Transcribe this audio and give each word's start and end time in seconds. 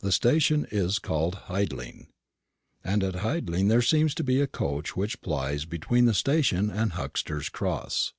The 0.00 0.10
station 0.10 0.66
is 0.72 0.98
called 0.98 1.36
Hidling; 1.46 2.08
and 2.82 3.04
at 3.04 3.14
Hidling 3.22 3.68
there 3.68 3.80
seems 3.80 4.12
to 4.16 4.24
be 4.24 4.40
a 4.40 4.48
coach 4.48 4.96
which 4.96 5.20
plies 5.22 5.66
between 5.66 6.06
the 6.06 6.14
station 6.14 6.68
and 6.68 6.94
Huxter's 6.94 7.48
Cross. 7.48 8.12